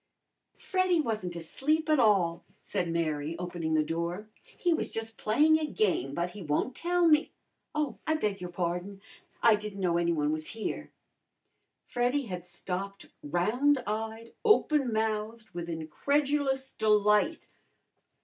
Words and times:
"Freddy 0.57 0.99
wasn't 0.99 1.35
asleep 1.35 1.87
at 1.87 1.99
all," 1.99 2.43
said 2.59 2.89
Mary, 2.89 3.37
opening 3.37 3.75
the 3.75 3.83
door. 3.83 4.29
"He 4.57 4.73
was 4.73 4.89
just 4.91 5.15
playing 5.15 5.59
a 5.59 5.67
game, 5.67 6.15
but 6.15 6.31
he 6.31 6.41
won't 6.41 6.73
tell 6.75 7.07
me 7.07 7.31
Oh, 7.75 7.99
I 8.07 8.15
beg 8.15 8.41
your 8.41 8.49
pardon! 8.49 8.99
I 9.43 9.53
didn't 9.53 9.79
know 9.79 9.97
any 9.97 10.11
one 10.11 10.31
was 10.31 10.47
here." 10.57 10.89
Freddy 11.85 12.23
had 12.23 12.47
stopped 12.47 13.05
round 13.21 13.83
eyed, 13.85 14.33
open 14.43 14.91
mouthed 14.91 15.51
with 15.51 15.69
incredulous 15.69 16.71
delight. 16.71 17.49